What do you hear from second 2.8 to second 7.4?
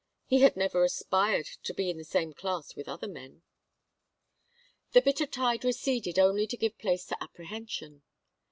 other men. The bitter tide receded only to give place to